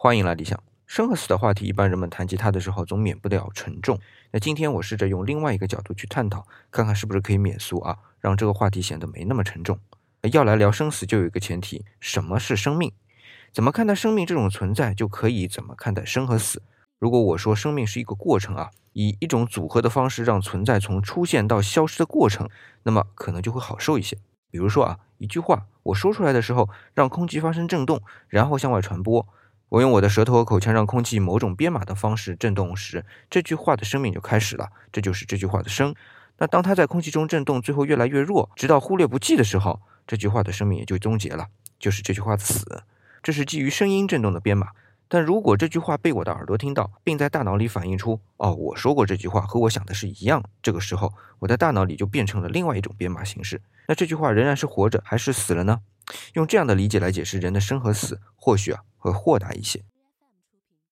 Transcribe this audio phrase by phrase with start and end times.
[0.00, 0.62] 欢迎来理想。
[0.86, 3.98] 生和死的话题，一般人们谈及它的时候，总免不了沉重。
[4.30, 9.80] 那今天我试着用另外一个角度去探讨，看看是不是可以免俗啊，让这个话题显得没那么沉重。
[10.32, 12.92] 要来聊生死，就有一个前提：什么是生命？
[13.52, 16.62] 怎么看待生命这种存在，就可以怎么看待生和死。
[17.00, 22.48] 如果我说生命是一个过程啊，以一种组合的方式让存在从出现到消失的过程，
[22.84, 24.16] 那么可能就会好受一些。
[24.48, 29.26] 比如说啊，一句话我说出来的时候，让空气发生震动，然后向外传播。
[29.70, 34.70] 我用我的舌头和口腔让空气某种编码的方式震动时，这句话的生命就开始了。
[34.90, 35.94] 这就是这句话的生。
[36.38, 42.82] 那当它在空气中震动，最后越来越弱，直到忽略不计的时候，这句话的生命也就终结了，就是这句话的死。
[43.22, 44.68] 这是基于声音震动的编码。
[45.10, 53.60] 但如果这句话被我的耳朵听到，并在大脑里反映出“哦，我说过这句话，和我想的是一样”，这个时候，我的大脑里就变成了另外一种编码形式。
[53.86, 55.80] 那这句话仍然是活着还是死了呢？
[56.38, 59.82] 用这样的理解来解释人的生和死，或许啊会豁达一些。